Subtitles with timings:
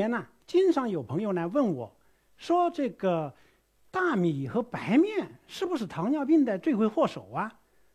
[0.00, 1.94] 年呢，经常有朋友来问我，
[2.38, 3.34] 说这个
[3.90, 7.52] 大米和白面是不是糖尿病的罪魁祸首啊？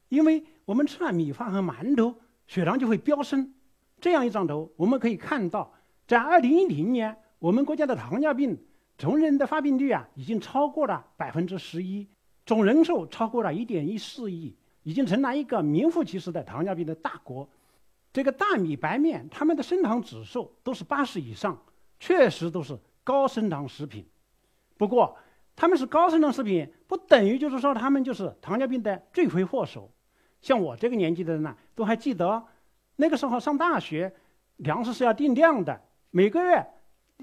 [0.10, 2.14] 因为我们吃了米饭和馒头，
[2.46, 3.52] 血糖就会飙升。
[4.00, 5.74] 这样一张图，我们可以看到，
[6.06, 8.56] 在二零一零年，我们国家的糖尿病
[9.00, 12.08] 成人的发病率啊，已经超过了百分之十一，
[12.46, 17.50] 总人数超过了一点一四亿，已经成了一个名副其实的糖尿病的大国。
[18.14, 21.60] 这个大米、白面，它们的升糖指数都是八十以上，
[22.00, 24.08] 确实都是高升糖食品。
[24.78, 25.18] 不过，
[25.56, 29.92] 他们是高升糖食品，不等于就是说他们就是糖尿病的罪魁祸首。
[30.42, 32.46] 像我这个年纪的人呢，都还记得，
[32.98, 34.14] 那个时候上大学，
[34.58, 35.82] 粮食是要定量的，
[36.12, 36.66] 每个月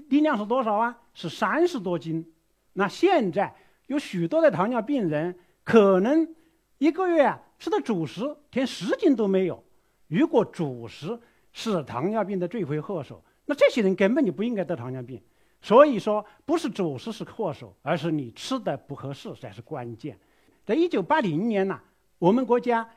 [0.09, 0.99] 定量是多少啊？
[1.13, 2.33] 是三十多斤。
[2.73, 3.55] 那现在
[3.87, 6.35] 有许多的糖尿病人，可能
[6.79, 9.63] 一个月啊吃的主食连十斤都没有。
[10.07, 11.19] 如果主食
[11.51, 15.21] 是糖尿病的罪魁祸首，那这些人根本就不应该得糖尿病。
[15.61, 20.19] 所以说，不是主食是祸首，而是你吃的不合适才是关键。
[20.65, 21.79] 在一九八零年呢，
[22.19, 22.89] 我们国家。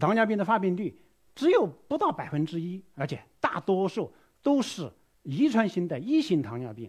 [0.00, 0.96] 糖尿病的发病率
[1.34, 4.12] 只有不到百分之一，而且大多数
[4.44, 4.88] 都是
[5.24, 6.88] 遗传性的一型糖尿病。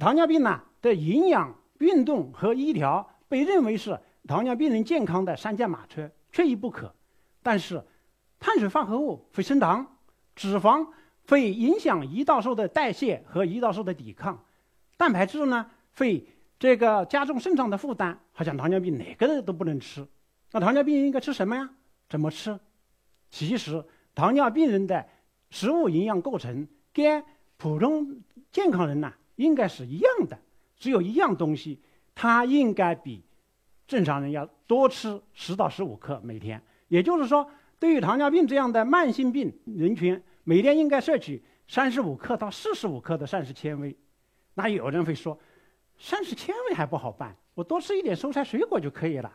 [0.00, 6.92] 糖尿病呢的营养、运动和医疗被认为是糖尿病人健康的三驾马车，缺一不可。
[7.44, 7.80] 但是，
[8.40, 9.86] 碳水化合物会升糖，
[10.34, 10.84] 脂肪
[11.28, 14.42] 会影响胰岛素的代谢和胰岛素的抵抗，
[14.96, 16.26] 蛋白质呢会
[16.58, 18.18] 这个加重肾脏的负担。
[18.32, 20.06] 好像糖尿病哪个都不能吃，
[20.52, 21.68] 那糖尿病应该吃什么呀？
[22.08, 22.58] 怎么吃？
[23.30, 25.06] 其实糖尿病人的
[25.50, 27.22] 食物营养构成跟
[27.58, 30.38] 普通健康人呢应该是一样的，
[30.78, 31.78] 只有一样东西，
[32.14, 33.22] 它应该比
[33.86, 36.62] 正常人要多吃十到十五克每天。
[36.88, 43.94] 也就是说，对于糖尿病这样的慢性病人群，每天应该摄取三十五克到四十五克的膳食纤维。
[44.54, 45.38] 那有人会说，
[45.98, 49.30] 膳食纤维还不好办，我多吃一点蔬菜水果就可以了。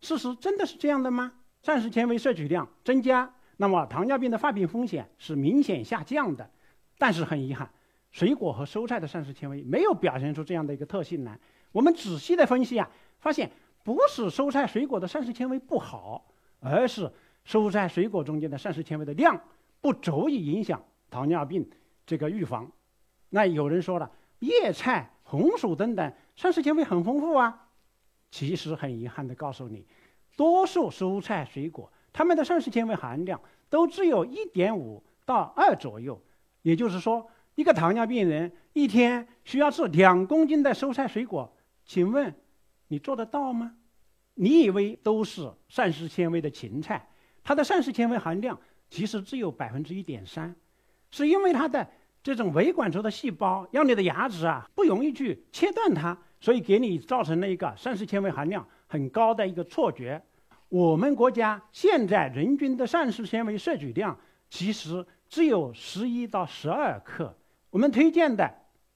[0.00, 1.30] 事实真的是这样的吗？
[1.60, 6.50] 膳食纤维摄取量增加，那么糖尿病的发病风险是明显下降的。
[6.96, 7.70] 但是很遗憾，
[8.10, 11.38] 水果和蔬菜的膳食纤维没有表现出这样的一个特性来。
[11.72, 13.50] 我们仔细的分析啊，发现
[13.84, 16.24] 不是蔬菜水果的膳食纤维不好，
[16.60, 17.12] 而是
[17.46, 19.38] 蔬菜水果中间的膳食纤维的量
[19.86, 21.70] 不足以影响糖尿病
[22.04, 22.68] 这个预防。
[23.28, 24.10] 那有人说了，
[24.40, 27.68] 叶菜、红薯等等膳食纤维很丰富啊，
[28.32, 29.86] 其实很遗憾的告诉你。
[30.36, 36.20] 多数蔬菜水果，它们的膳食纤维含量都只有一点五到二左右。
[36.62, 37.24] 也就是说，
[37.54, 42.34] 一个糖尿病人一天需要吃两公斤的蔬菜水果，请问
[42.88, 43.76] 你做得到吗？
[44.34, 47.08] 你以为都是膳食纤维的芹菜，
[47.44, 48.58] 它的膳食纤维含量
[48.88, 50.54] 其实只有百分之一点三，
[51.10, 51.88] 是因为它的
[52.22, 58.66] 这种维管轴的细胞让你的牙齿啊不容易去切断它，所以给你造成了一个膳食纤维含量。
[58.88, 60.22] 很高的一个错觉，
[60.68, 64.16] 我们国家现在人均的膳食纤维摄取量
[64.48, 67.36] 其实只有十一到十二克。
[67.70, 68.48] 我们推荐的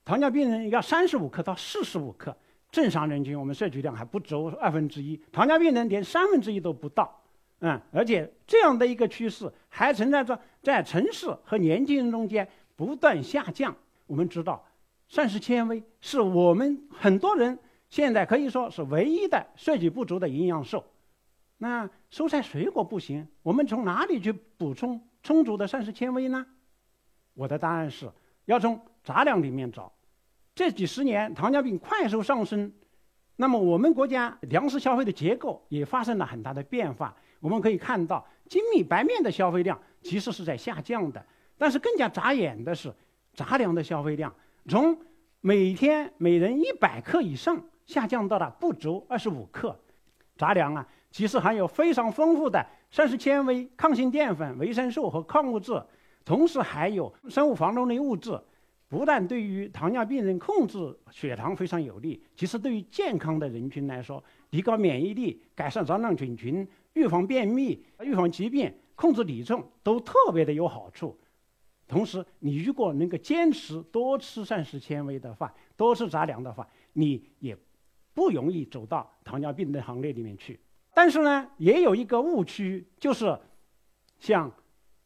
[0.04, 2.36] 糖尿病人要三十五克到四十五克，
[2.70, 7.19] 正常人群我们摄取量还不足二分之一，糖尿病人连三分之一都不到。
[7.60, 13.74] 嗯，而且这样的一个趋势还存在着在城市和年轻人中间不断下降。
[14.06, 14.64] 我们知道，
[15.08, 17.58] 膳食纤维是我们很多人。
[17.88, 20.84] 现在可以说是唯一的摄取不足的营养素。
[21.58, 26.46] 那蔬菜水果不行，我们从哪里去补充充足的膳食纤维呢？
[27.34, 28.08] 我的答案是
[28.44, 29.92] 要从杂粮里面找。
[30.54, 32.72] 这几十年糖尿病快速上升，
[33.40, 37.16] 那么我们国家粮食消费的结构也发生了很大的变化。
[37.40, 41.24] 我们可以看到，精米白面的消费量其实是在下降的，
[41.56, 42.94] 但是更加扎眼的是
[43.32, 44.30] 杂粮的消费量，
[44.68, 44.94] 从
[45.40, 47.58] 每天每人一百克以上。
[47.86, 49.76] 下降到了不足二十五克，
[50.36, 55.82] 杂粮啊，其实含有非常丰富的膳食纤维、抗性淀粉、维生素和矿物质，
[56.24, 58.40] 同时还有生物防冻类物质，
[58.90, 71.18] 不但对于糖尿病人控制血糖非常有利，其实对于健康的人群来说，提高免疫力、改善肠道菌群、预防便秘、预防疾病、控制体重都特别的有好处。
[71.88, 77.56] 同时，你如果能够坚持多吃膳食纤维的话，多吃杂粮的话，你也。
[78.12, 80.58] 不容易走到糖尿病的行列里面去，
[80.92, 83.38] 但是呢，也有一个误区，就是
[84.18, 84.52] 像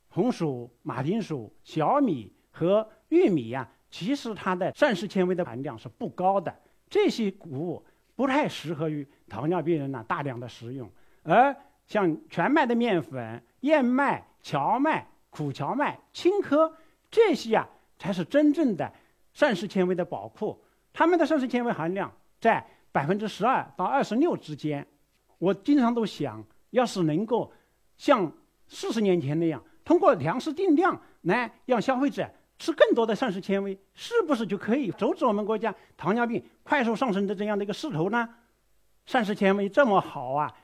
[0.09, 6.53] 红薯、马铃薯、小米和玉米呀，其实它的膳食纤维的含量是不高的，
[6.91, 7.87] 这些谷物
[8.17, 10.91] 不太适合于糖尿病人呢大量的食用。
[11.23, 11.55] 而
[11.87, 16.73] 像全麦的面粉、燕麦、荞麦、苦荞麦、青稞
[17.09, 18.93] 这些啊，才是真正的
[19.33, 20.61] 膳食纤维的宝库，
[20.93, 24.85] 它们的膳食纤维含量在百分之十二到二十六之间。
[25.39, 27.53] 我经常都想，要是能够
[27.97, 28.33] 像
[28.67, 38.29] 四十年前那样，通过粮食定量来让消费者吃更多的膳食纤维，是不是就可以阻止我们国家糖尿病快速上升的这样的一个势头呢？
[39.07, 40.55] 膳食纤维这么好啊，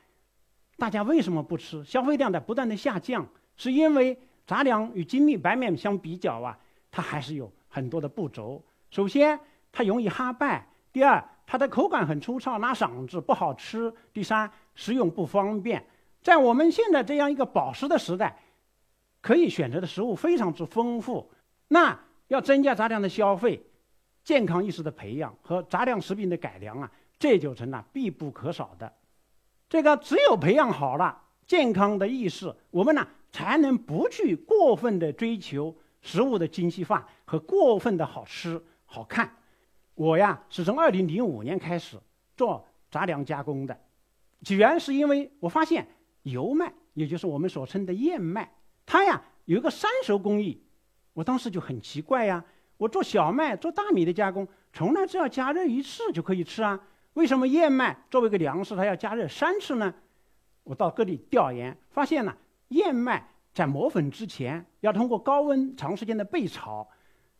[0.77, 1.85] 大家为什么不吃？
[1.85, 6.59] 消费量在不断的下降，是因为杂粮与精米白面相比较啊，
[6.91, 8.65] 它还是有很多的不足。
[8.91, 9.39] 首先，
[9.71, 15.85] 它容易哈败；第二，它的口感很粗糙，拉嗓子，不好吃；第三，食用不方便。
[16.23, 18.39] 在我们现在这样一个饱食的时代，
[19.21, 21.31] 可以选择的食物非常之丰富。
[21.73, 21.97] 那
[22.27, 23.63] 要增加杂粮的消费，
[24.25, 28.93] 健康意识的培养和杂粮食品的改良啊，这就成了必不可少的。
[29.69, 35.73] 这个只有培养好了健康的意识，我们呢才能不去过分的追求
[36.03, 39.37] 食物的精细化和过分的好吃好看。
[39.95, 41.97] 我呀是从二零零五年开始
[42.37, 43.81] 做杂粮加工的，
[44.43, 45.87] 起源是因为我发现。
[46.25, 48.53] 油麦，也就是我们所称的燕麦，
[48.85, 50.63] 它呀有一个三熟工艺，
[51.13, 52.45] 我当时就很奇怪呀。
[52.77, 56.81] 我做小麦、做大米的加工，从来只要加热一次就可以吃啊，
[57.13, 59.95] 为什么燕麦作为一个粮食，它要加热三次呢？
[60.65, 62.35] 我到各地调研，发现呢，
[62.69, 66.89] 燕麦在磨粉之前要通过高温长时间的焙炒，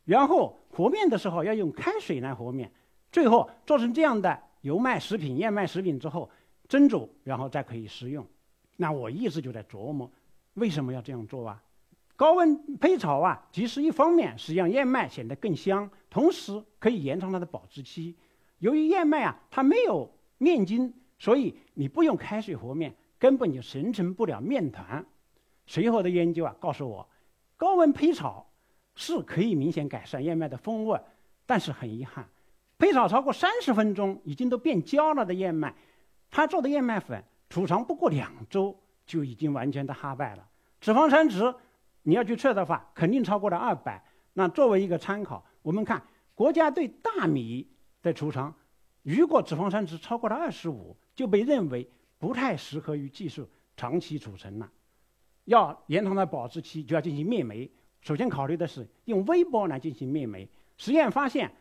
[0.05, 2.71] 然后和面的时候要用开水来和面，
[3.11, 6.29] 最后做成这样的油麦食品、燕麦食品之后
[6.67, 8.23] 蒸煮，然后再可以食用。
[8.77, 10.11] 那我一直就在琢磨，
[10.53, 11.63] 为什么要这样做啊？
[12.21, 18.15] 高温焙炒啊，其实一方面是让燕麦显得更香，同时可以延长它的保质期。
[18.59, 20.07] 由于燕麦啊，它没有
[20.37, 25.03] 面筋，所以你不用开水和面，根本就形成不了面团。
[25.65, 27.09] 随后的研究啊，告诉我，
[27.57, 28.45] 高温焙炒
[28.93, 31.01] 是可以明显改善燕麦的风味，
[31.47, 32.29] 但是很遗憾，
[32.77, 35.73] 焙炒超过三十分钟已经都变焦了的燕麦，
[36.29, 37.23] 它做的燕麦粉。
[37.49, 40.47] 储藏不过两周就已经完全的哈败了。
[40.79, 41.51] 脂肪酸值，
[42.03, 44.03] 你要去测的话，肯定超过了二百。
[44.33, 46.01] 那作为一个参考，我们看
[46.33, 47.67] 国家对大米
[48.01, 48.53] 的储藏，
[49.03, 54.71] 如果脂肪酸值超过了二十五，就被认为不太适合于技术长期储存了。
[55.45, 57.69] 要延长它保质期，就要进行灭酶。
[57.99, 60.47] 首先考虑的是用微波来进行灭酶。
[60.77, 61.51] 实验发现，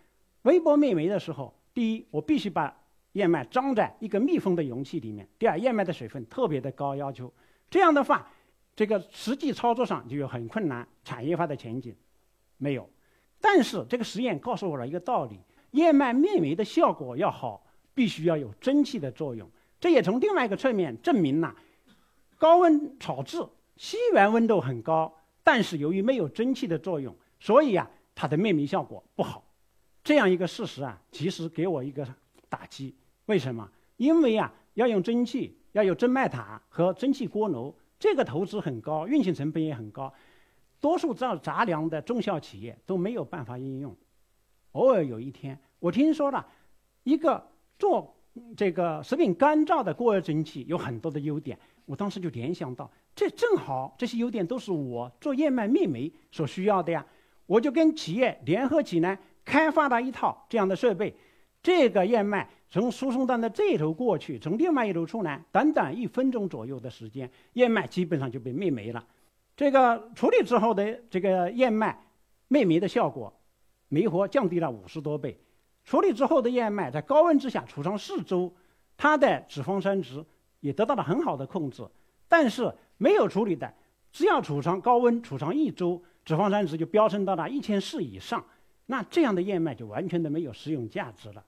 [0.42, 2.74] 微波灭酶的时候，第一，我必须把
[3.12, 5.28] 燕麦装在一个密封的容器里面。
[5.38, 7.32] 第二，燕麦的水分特别的高要求，
[7.68, 8.30] 这样的话，
[8.74, 11.94] 这个实际操作上就有很困难，产业化的前景
[12.56, 12.88] 没有。
[13.40, 15.40] 但是这个实验告诉我了一个道理：
[15.72, 19.50] 燕麦灭酶的效果要好，必须要有蒸汽的作用。
[19.78, 21.54] 这也从另外一个侧面证明了，
[22.36, 23.38] 高温炒制
[23.76, 29.42] 西源温度很高，但是由于没有蒸汽的作用，所以啊，它的灭酶效果不好。
[30.04, 32.06] 这样一个事实啊，其实给我一个
[32.48, 32.94] 打击。
[33.24, 33.70] 为什么？
[33.96, 40.12] 因为啊，要用蒸汽，要有蒸麦塔和蒸汽锅炉，这个投资很高，运行成本也很高，
[40.80, 43.94] 多数造杂粮的中小企业都没有办法应用。
[44.72, 46.44] 偶尔有一天，我听说了
[47.04, 47.46] 一个
[47.78, 48.16] 做
[48.56, 57.04] 这个食品干燥的过热蒸汽有很多的优点，我当时就联想到，这正好这些优点都是我做燕麦灭酶所需要的呀，
[57.44, 61.14] 我就跟企业联合起来开发了一套这样的设备，
[61.62, 62.48] 这个燕麦。
[62.70, 69.04] 从输送带的这一头过去，从另外一头出来，短短一分钟左右的时间，燕麦基本上就被灭没了。
[69.56, 72.00] 这个处理之后的这个燕麦
[72.46, 73.32] 灭没的效果，
[73.88, 75.36] 酶活降低了五十多倍。
[75.84, 78.54] 处理之后的燕麦在高温之下储藏四周，
[78.96, 80.24] 它的脂肪酸值
[80.60, 81.84] 也得到了很好的控制。
[82.28, 83.74] 但是没有处理的，
[84.12, 88.44] 只要储藏高温储藏一周，脂肪酸值就飙升到了一千四以上。
[88.86, 91.44] 那这样的燕麦就完全的没有食用价值了。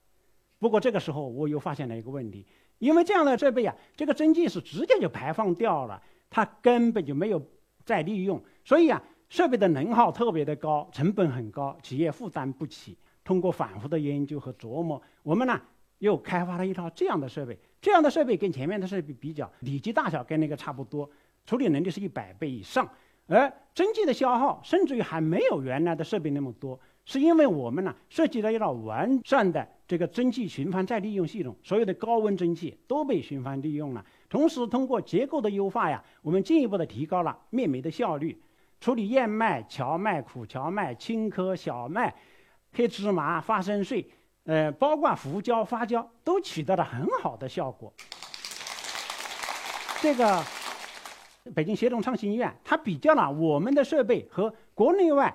[0.63, 2.45] 不过这个时候我又发现了一个问题，
[2.79, 7.45] 因为这样的设备啊，这个蒸汽是直接就排放掉了，它根本就没有
[7.83, 12.97] 再利用，所以啊，设备的能耗特别的高，成本很高，企业负担不起。
[13.25, 15.59] 通过反复的研究和琢磨，我们呢
[15.97, 17.59] 又开发了一套这样的设备。
[17.81, 21.09] 这样的设备跟前面的设备比较，体积大小跟那个差不多，
[21.45, 22.89] 处理能力是一百倍以上，
[23.27, 26.79] 而蒸汽的消耗甚至于还没有原来的设备那么多。
[27.05, 34.03] 是因为我们呢设计了一套完善的这个蒸汽循环再利用系统，所有的高温蒸汽都被循环利用了。
[34.27, 38.41] 同时，通过结构的优化呀，我们进一步的提高了灭酶的效率。
[38.81, 42.11] 处理燕麦、荞麦、苦荞麦、青稞、小麦、
[42.71, 44.09] 黑芝麻、花生碎，
[44.45, 47.93] 呃，包括胡椒、花椒，都取得了很好的效果。
[50.01, 50.43] 这个
[51.53, 55.31] 北京协同创新医院，它比较了我们的设备和国内外。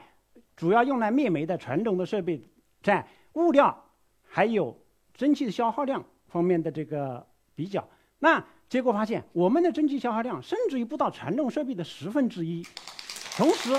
[0.56, 2.42] 主要用来灭酶的传统的设备
[2.82, 3.84] 在物料
[4.28, 4.76] 还有
[5.14, 12.62] 蒸汽的消耗量方面的这个比较，那结果发现我们的蒸汽消耗量甚至于不到传动设备的十分之一，
[13.36, 13.70] 同时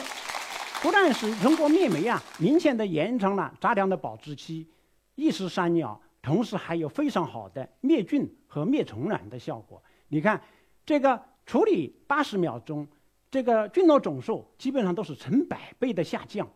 [0.82, 4.68] 不但是通过灭煤啊，明显的延长了杂粮的保质期，
[5.16, 9.82] 一石三鸟，同时还有非常好的灭菌和灭虫卵的效果。
[10.08, 10.42] 你看，
[10.86, 12.88] 这个处理八十秒钟，
[13.30, 16.48] 这个菌落总数基本上都是成百倍的下降。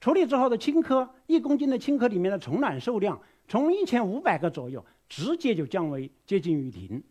[0.00, 7.02] 处理之后的青稞，一公斤的青稞里面的虫卵数量从一千五百个左右，直接就降为接近于零。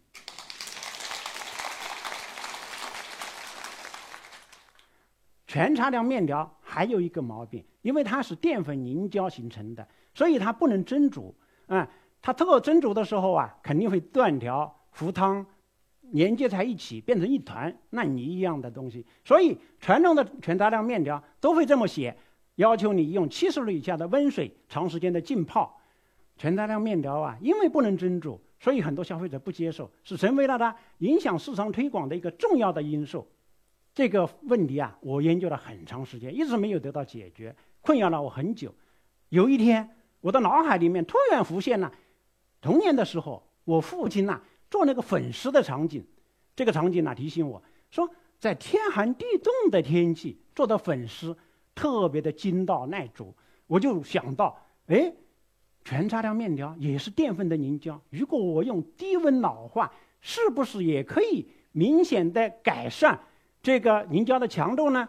[5.45, 11.35] 全杂粮面条还有一个毛病，因为它是淀粉凝胶形成的，所以它不能蒸煮。
[11.67, 11.85] 啊，
[12.21, 15.45] 它通过蒸煮的时候啊，肯定会断条、糊汤，
[16.11, 19.05] 连接在一起，变成一团烂泥一样的东西。
[19.25, 22.15] 所以传统的全杂粮面条都会这么写。
[22.55, 25.78] 要求你用七十度以下的温水长时间的浸泡，
[26.39, 33.27] 全杂粮面条啊，因为不能蒸煮，所以很多消费者不接受，是成为了它影响市场推广的一个重要的因素。
[33.93, 38.73] 这个问题啊，我研究了很长时间，一直没有得到解决，困扰了我很久。
[39.27, 39.87] 有一天，
[40.21, 41.93] 我的脑海里面突然浮现了
[42.61, 44.41] 童年的时候，我父亲呐
[44.71, 46.03] 做那个粉丝的场景。
[46.55, 51.37] 这个场景呢提醒我说，在天寒地冻的天气做的粉丝。
[51.75, 53.33] 特别的筋道耐煮，
[53.65, 55.13] 我就想到，哎，
[55.83, 63.19] 全杂粮面条也是淀粉的凝胶，如果我用低温老化，是不是也可以明显的改善
[63.61, 65.07] 这个凝胶的强度呢？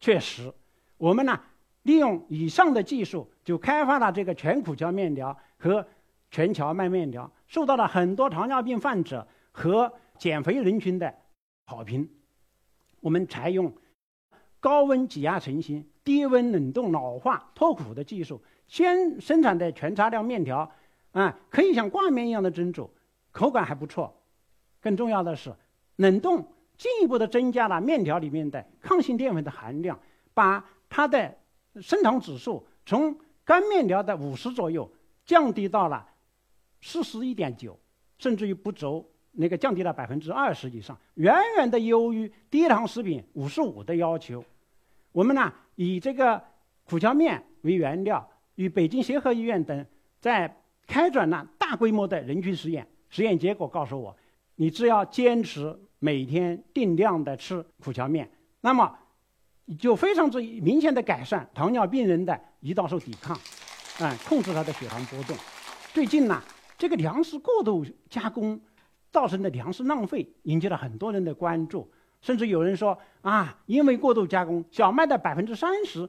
[0.00, 0.52] 确实，
[0.96, 1.40] 我们呢
[1.82, 5.86] 利用以上的技术，就开发了这个全苦荞面条和
[6.30, 11.14] 全荞麦面条，受到了很多糖尿病患者和减肥人群的
[11.66, 12.08] 好评。
[13.00, 13.72] 我们采用。
[14.60, 18.42] 高温挤压成型、低温冷冻老化脱苦的技术，
[18.74, 20.68] 先生产的全杂粮面条，
[21.12, 22.90] 啊，可以像挂面一样的蒸煮，
[23.30, 24.12] 口感还不错。
[24.80, 25.54] 更重要的是，
[25.94, 26.44] 冷冻
[26.76, 29.96] 进一步的增加了面条里面的抗性淀粉的含量，
[30.34, 31.38] 把它的
[31.80, 34.90] 升糖指数从干面条的五十左右
[35.24, 36.04] 降低到了
[36.80, 37.78] 四十一点九，
[38.18, 39.08] 甚至于不足。
[39.36, 44.44] 那个降低了百分之二十以上，远远的优于低糖食品五十五的要求。
[45.12, 46.42] 我们呢以这个
[46.82, 49.86] 苦荞面为原料，与北京协和医院等
[50.20, 52.86] 在开展了大规模的人群实验。
[53.08, 54.16] 实验结果告诉我，
[54.56, 58.30] 你只要坚持每天定量的吃苦荞面，
[58.60, 58.98] 那么
[59.78, 63.36] 就非常之明显的改善糖尿病人的胰岛素抵抗，
[63.98, 65.36] 啊，控制他的血糖波动。
[65.92, 66.42] 最近呢，
[66.76, 68.60] 这个粮食过度加工
[69.10, 71.90] 造成的粮食浪费引起了很多人的关注。
[72.20, 76.08] 甚至有人说啊，因为过度加工，小麦的百分之三十，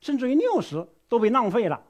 [0.00, 1.82] 甚至于六十都被浪费了。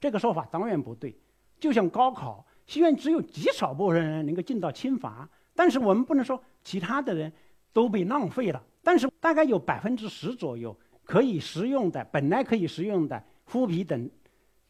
[0.00, 1.16] 这个说法当然不对。
[1.58, 7.32] 就像高考，虽然只有极少部分人能够进到清华，但是我们不能说其他的人
[7.72, 8.62] 都被浪费了。
[8.82, 14.10] 但是大概有百分之十左右可以食用的，本来可以食用的麸皮等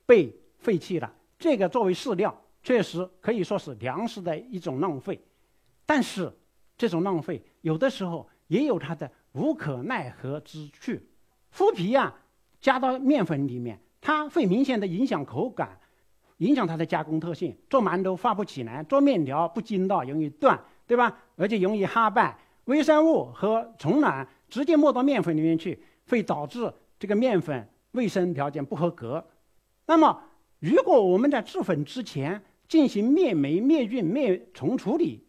[0.07, 1.13] 被废弃了。
[1.39, 5.21] 这个作为饲料，确实可以说是粮食的一种浪费。
[5.85, 6.33] 但是
[6.77, 8.29] 这种浪费有的时候。
[8.49, 10.93] 也有它的无可奈何之处。
[11.57, 12.15] 麸皮呀，
[12.61, 15.81] 加到面粉里面，它会明显的影响口感，
[16.37, 17.57] 影响它的加工特性。
[17.71, 21.17] 做馒头发不起来，做面条不筋道，容易断，对吧？
[21.37, 29.27] 而且容易哈败，微生物和虫卵直接没到面粉里面去，会导致这个面粉卫生条件不合格。
[29.87, 30.23] 那么，
[30.59, 35.27] 如果我们在制粉之前进行灭霉、灭菌、灭虫处理，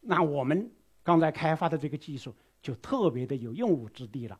[0.00, 0.68] 那我们
[1.04, 2.34] 刚才开发的这个技术。
[2.60, 4.36] 就特别的有用武之地了。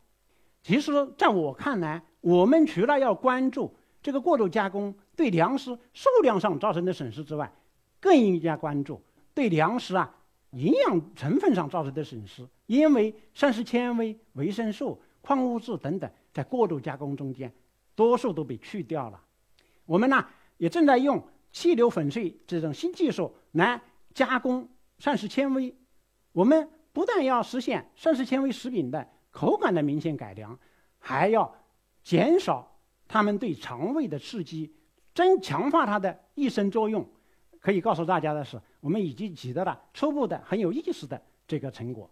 [0.68, 7.50] 其实，在我看来，我们除了要关注这个过度加工对粮食数量上造成的损失之外，
[7.98, 10.14] 更应该关注对粮食啊
[10.50, 12.46] 营养成分上造成的损失。
[12.66, 17.50] 因为膳食纤维、维生素、矿物质等等，在过度加工中间，
[17.94, 19.18] 多数都被去掉了。
[19.86, 20.22] 我们呢，
[20.58, 23.80] 也正在用气流粉碎这种新技术来
[24.12, 25.74] 加工膳食纤维。
[26.32, 26.68] 我们。
[26.90, 30.58] 不但要实现膳食纤维食品的口感的明显改良，
[30.98, 31.54] 还要
[32.02, 32.76] 减少
[33.06, 34.74] 它们对肠胃的刺激，
[35.14, 37.08] 增强化它的益生作用。
[37.60, 42.10] 可以告诉大家的是，我们已经取得了初步的很有意思的这个成果。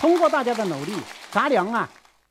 [0.00, 0.92] 通过大家的努力，
[1.30, 1.88] 杂粮啊，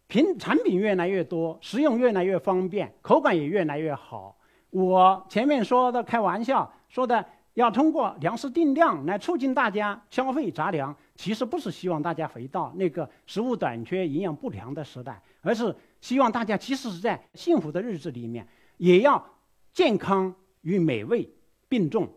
[0.08, 4.38] 品产品越来越多，食用越来越方便，口感也越来越好。
[4.70, 7.26] 我前面说的开玩笑说的。
[7.58, 18.48] 要通过粮食定量来促进大家消费杂粮，其实不是希望大家回到那个食物短缺、营养不良的时代，而是希望大家即使是在幸福的日子里面，
[18.78, 19.28] 也要
[19.74, 21.28] 健康与美味
[21.68, 22.08] 并重。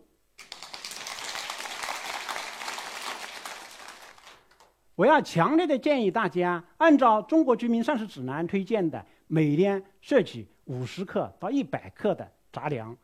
[4.93, 12.95] 我要强烈的建议大家，按照《中国居民膳食指南》推荐的，每天摄取五十克到一百克的杂粮。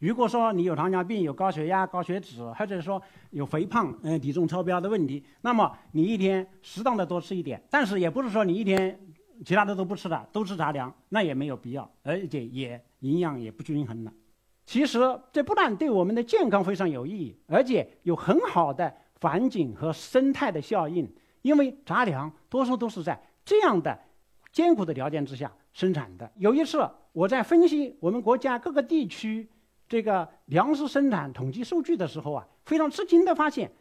[0.00, 8.98] 如果说你有糖尿病、有高血压、高血脂，或者说有肥胖、嗯体重超标的问题，那么你一天适当的多吃一点，但是也不是说你一天
[9.44, 14.12] 其他的都不吃了，都吃杂粮，那也没有必要，而且也营养也不均衡了。
[14.64, 14.98] 其实
[15.30, 18.90] 这不但对我们的健康非常有意义，而且有很好的
[19.20, 21.06] 环境和生态的效应。
[21.42, 23.98] 因为杂粮多数都是在这样的
[24.52, 26.30] 艰苦的条件之下生产的。
[26.36, 29.48] 有一次，我在分析我们国家各个地区
[29.90, 33.72] 这个粮食生产统计数据的时候啊，非常吃惊的发现，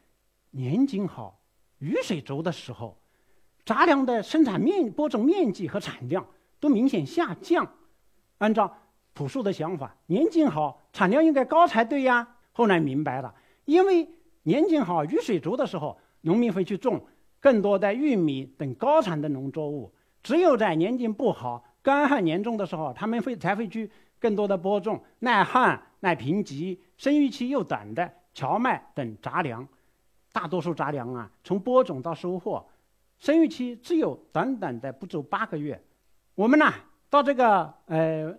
[0.50, 1.40] 年景好、
[1.78, 2.98] 雨水足的时候，
[3.64, 6.26] 杂粮的生产面播种面积和产量
[6.60, 7.76] 都明显下降。
[8.40, 8.76] 按照
[9.14, 12.28] 朴素的想法，年景好，产量应该高才对呀。
[12.54, 13.36] 后来明白了，
[13.66, 14.10] 因为
[14.42, 17.06] 年景好、雨水足的时候，农民会去种。
[17.42, 23.90] 更多的玉米等高产的农作物，只有在年景不好、干旱严重的时候，他们会才会去
[24.20, 29.68] 更多的播种耐旱、耐贫瘠、生育期又短的荞麦等杂粮。
[30.32, 32.64] 大多数杂粮啊，从播种到收获，
[33.18, 35.82] 生育期只有短短的不足八个月。
[36.36, 36.72] 我们呢，
[37.10, 38.38] 到这个呃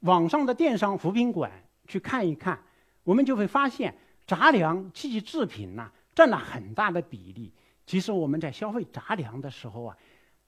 [0.00, 1.50] 网上的电商扶贫馆
[1.88, 2.58] 去看一看，
[3.02, 3.92] 我们就会发现，
[4.24, 7.52] 杂粮及其制品呢，占了很大的比例。
[7.84, 9.96] 其实我们在消费杂粮的时候啊，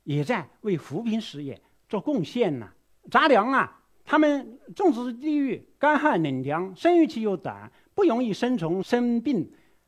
[0.04, 2.70] 也在为扶贫事业做贡献呢。
[3.10, 3.77] 杂粮啊，
[4.10, 9.46] 它们种植地域干旱冷凉，生育期又短，不容易生虫生病，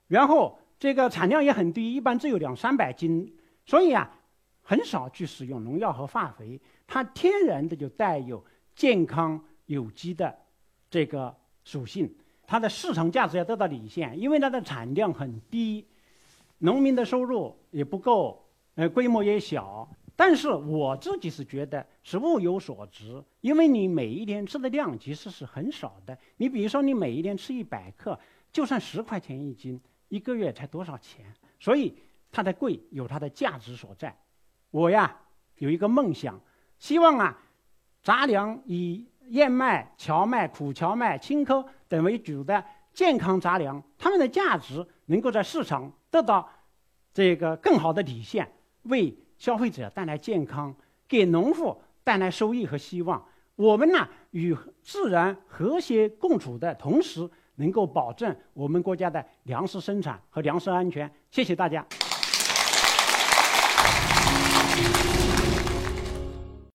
[0.09, 3.35] 然后这个产量也很低，一般只有两三百斤，
[3.65, 4.15] 所以啊，
[4.61, 10.39] 很少去使用农药和化肥，它天然的就带有健康有机的
[10.91, 12.15] 这个属性，
[12.47, 15.87] 它的市场价值要得到体现，因为它的产量很低。
[16.59, 19.89] 农民的收入也不够，呃，规模也小。
[20.21, 26.19] 但是我自己是觉得是物有所值，因为你每一天吃的量其实是很少的。
[26.37, 28.21] 你比如说，你每一天吃一百克，
[28.53, 31.25] 就算十块钱一斤，一个月才多少钱？
[31.59, 31.97] 所以
[32.31, 34.15] 它的贵有它的价值所在。
[34.71, 35.17] 我呀
[35.57, 36.39] 有一个梦想，
[36.79, 37.39] 希望啊，
[38.03, 45.91] 杂粮以燕麦、荞麦、苦荞麦、青稞等为主的健康杂粮，它们的价值能够在市场。
[46.11, 46.47] 得到
[47.15, 48.53] 这个更好的体现，
[48.83, 50.73] 为消费者带来健康，
[51.09, 53.27] 给农户带来收益和希望。
[53.57, 61.11] 我们呢与自然和谐共处的同时，能够保证我们国家的粮食生产和粮食安全。
[61.31, 61.85] 谢谢大家。